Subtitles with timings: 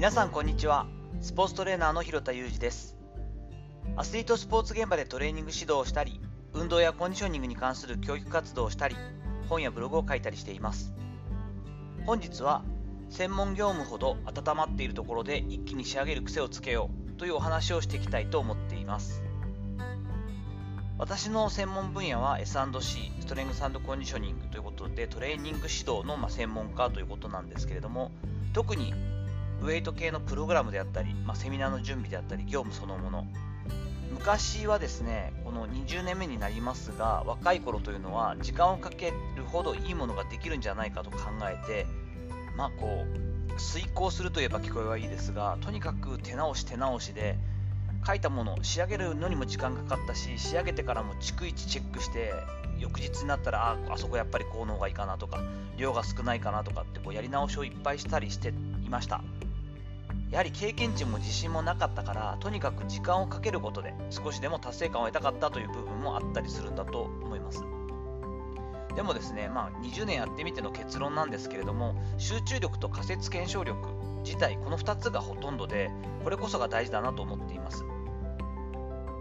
[0.00, 0.86] 皆さんこんにちは。
[1.20, 2.96] スポーツトレーナーの広田裕二です。
[3.96, 6.22] アスリートスポーツ現場でトレーニング指導をしたり
[6.54, 8.96] 運動やコンディショニングに関する教育活動をしたり
[9.50, 10.94] 本やブログを書いたりしています。
[12.06, 12.62] 本日は
[13.10, 19.22] 専門業務ほど温まっているところで一気に仕上げる癖をつけようというお話をしていきたいと思っています。
[20.96, 28.12] 私の専門分野は S&C ストレングスコンディショニングということでトレーニング指導の専門家ということなんですけれども
[28.54, 28.94] 特に
[29.62, 33.26] ウェイト系のプログラムであったり、まあ、セミナーの準備であったり業務そのもの。
[34.12, 41.86] 昔はですねこの20年目になりますが若い頃というのは時間をかけるほどいいものができるんじゃないかと考えて
[42.56, 47.38] まあこう遂行するといえば聞こえはいいですがとにかく手直し手直しで
[48.06, 52.32] 書いたもの仕上げるのにも時間かかったし仕上げてからも逐一チェックして
[52.78, 55.40] 翌日になったらああそこやっぱりこうの方がいいかなとか
[55.76, 58.52] 量が少ないかなとかってこうやり直しをいっぱいしたりしてい
[58.90, 59.22] ました。
[60.30, 67.64] やはり経験値も自信もなかったからとにかく時間をかけることで少しでも達成感を得たかったという部分もあったりするんだと思います。
[68.94, 73.88] でもですね、まあ、20年やってみての結論なんですけれども集中力と仮説検証力
[74.24, 75.90] 自体この2つがほとんどで
[76.22, 77.84] これこそが大事だなと思っています。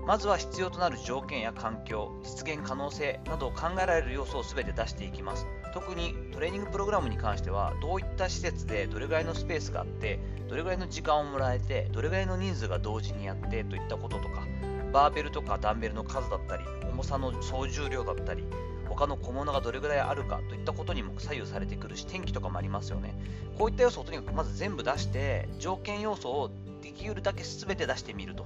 [0.06, 5.46] まずは必要となる条件や環境実現可能性などを考えられる要素を全て出していきます。
[5.74, 14.48] 特にトレーニングプログラムに関してはどういった施設でどれぐらいのスペースがあってどれぐらいの時間をもらえてどれぐらいの人数が同時にやってといったこととか
[14.92, 18.44] バーベルとかダンベルの数だったり重さの総重量だったり
[18.88, 23.14] 他の小物がどれぐらいあるかといったことにも左右されてくるし天気とかもありますよね。
[23.58, 28.46] こういった要素をとにかくまず全部出して条件要素をできるだけ全て出してみると。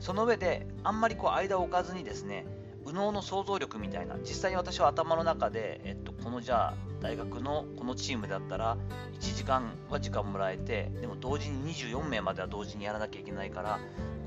[0.00, 2.46] その上であんまりこう間を置かずにですね
[2.86, 8.76] 右脳の想像力みたいな実際に私は頭の中で、えっと、このじゃあ大学のこのチームだったら
[9.20, 13.78] 1時間は時間もらえてでも同時に24名までは同時にやらなきゃいけないから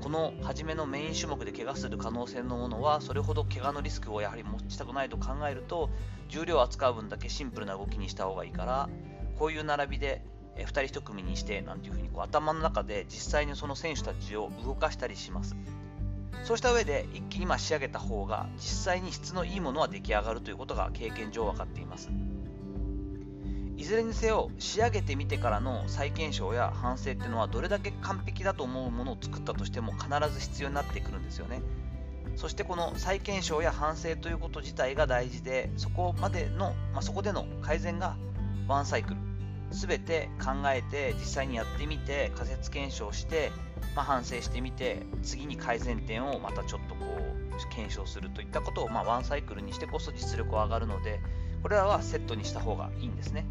[0.02, 5.88] この初めのメイン種目で怪我する可能性のものはそれほど怪我のリスクをやはり持ちたくないと考えると
[6.28, 8.88] 重量を扱う分だけシンプルな動きにした方がいいから
[9.38, 10.22] こういう並びで
[10.56, 15.56] 2人1組にしてなんていうふうにこう頭の中で実際にその選手たちを動かしたりします。
[16.44, 22.10] そうした上で一気にま仕上げた方が実際に質のいいものは出来上がるということが経験上分かっています。
[23.76, 31.62] いずれにせよ仕上げてみてからの再検証や反省っていうのはどれだけ完璧だと思うものを作ったとしても必ず必要になってくるんですよね。
[32.36, 38.16] そしてこの再検証や反省ということ自体が大事でそこまでの、まあ、そこでの改善が
[38.68, 39.33] ワンサイクル。
[39.74, 43.50] 全て考えて実際にやってみて仮説検証して、
[43.94, 51.20] まあ、反省してみて次に改善点をまたちょっとこう検証するといったことを、まあ、ワンサイクルにしてこそ実力は上がるので
[51.62, 53.46] これらはセットにした方がいいんですね。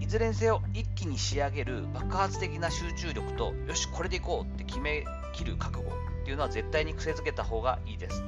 [0.00, 5.90] いずれにせよ一気に仕上げる爆発的な集中力とよしこれでいこうって決めきる覚悟
[6.22, 8.22] っていうのは絶対に癖づけた方がいいです。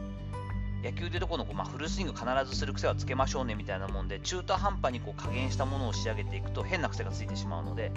[0.83, 7.93] 野球でどこのまあ、フルスイング必ずする癖はつけましょうねみたいなもんで中途半端にこう加減したものを仕上げていくと変な癖がついてしまうので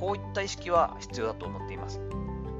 [0.00, 2.00] こういった意識は必要だと思っています。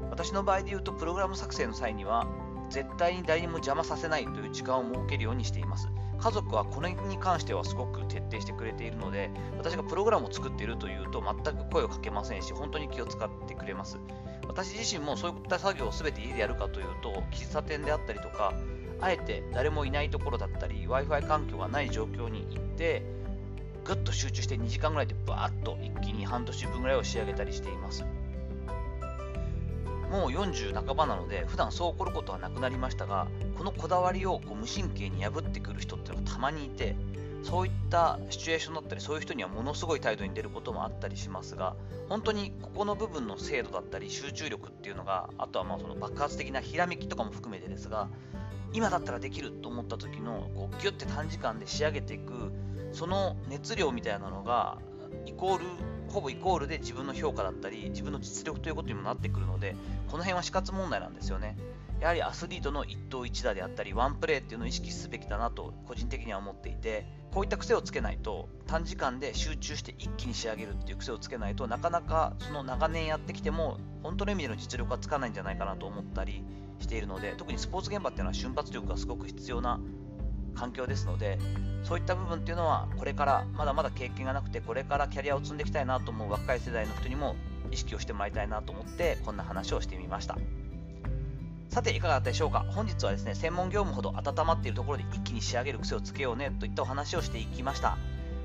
[0.09, 2.27] 私の場合で言うとプログラム作成の際には
[2.69, 5.89] 絶対に誰にも邪魔させないという時間を設けるようにしています。
[6.17, 13.99] 家族はこれに関してはすごく徹底してくれているので私がプログラムを作っているというと全く声をかけませんし本当に気を使ってくれます。
[14.47, 18.53] 私自身もそういった作業を全て家でやるかというと喫茶店であったりとか
[19.01, 23.03] あえて誰もいないところだったり w i f i 環境がない状況に行って
[23.83, 28.03] ぐっと集中して2時間ぐらいでバーッと一気に半年分ぐらいを仕上げたりしています。
[30.11, 36.95] もう40半ばなので普段そう起こることはなくなりましたがこのこだわりをこう無神経に破ってくる人っていうのがたまにいて
[37.43, 41.75] そういったシチュエーションだったりそういう人にはものすごい態度に出ることもあったりしますが
[42.09, 48.07] 本当にここの部分の精度だったり集中力っていうのがあとはまあその爆発的なひらめきとかも含めてですが
[48.75, 52.51] 今だったらできると思った時のこうギュッて短時間で仕上げていく
[52.91, 54.79] その熱量みたいなのが
[55.25, 55.65] イコール
[56.09, 59.75] ほぼイコールで自分の評価だったり自分の実力ということにもなってくるので
[60.07, 61.57] この辺は死活問題なんですよね。
[62.01, 76.43] やはりアスリートの一投一打であったりワンプレーっていうのを意識すべきだなと個人的には思っていてこういった癖をつけないと短時間で集中して一気に仕上げるっていう癖をつけないとなかなかその長年やってきても本当の意味での実力はつかないんじゃないかなと思ったり
[76.79, 79.79] しているので特にスポーツ現場っていうのは瞬発力がすごく必要な
[80.55, 81.37] 環境ですので
[81.83, 87.35] そういった部分っていうのはこれからまだまだ経験がなくてこれからキャリアを積んでいきたいなと思う若い世代の人にも
[87.71, 90.37] 意識をしてもらいたいなと思ってこんな話をしてみました
[91.69, 92.65] さていかがだったでしょうか？
[92.69, 97.97] 本日はですね専門業務ほど温まっているところで一気に仕上げる癖をつけようねといったお話をしていきました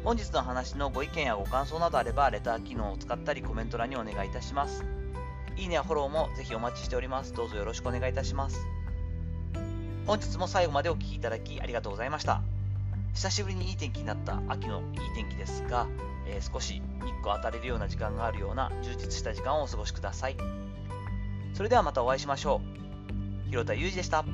[0.02, 4.82] 本日の話のご意見やご感想などあれば、レター機能を使ったりコメント欄にお願いいたします。
[5.58, 7.34] いいねやフォローもぜひお待ちしております。
[7.34, 8.66] どうぞよろしくお願いいたします。
[10.10, 12.42] 本日も最後までお聴きいただきありがとうございました。
[13.14, 15.86] 久しぶりにいい天気になった秋のいい天気ですが、
[16.26, 20.36] えー、少し日光当たれるような時間があるような充実した時間をお過ごしください。
[21.54, 22.60] それではまたお会いしましょ
[23.46, 23.50] う。
[23.50, 24.24] 広田裕二でした。